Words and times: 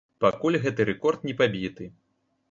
Пакуль 0.23 0.55
гэты 0.63 0.85
рэкорд 0.89 1.27
не 1.31 1.35
пабіты. 1.41 1.91